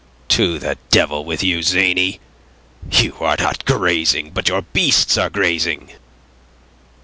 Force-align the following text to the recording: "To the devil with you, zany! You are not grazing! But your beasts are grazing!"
"To 0.29 0.57
the 0.57 0.79
devil 0.89 1.23
with 1.25 1.43
you, 1.43 1.61
zany! 1.61 2.19
You 2.91 3.15
are 3.19 3.35
not 3.37 3.65
grazing! 3.65 4.31
But 4.31 4.49
your 4.49 4.63
beasts 4.63 5.15
are 5.15 5.29
grazing!" 5.29 5.91